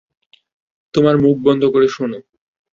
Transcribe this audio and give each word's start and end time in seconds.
তোর 0.93 1.15
মুখ 1.17 1.35
বন্ধ 1.43 1.63
করে 1.65 1.87
শোন। 1.87 2.11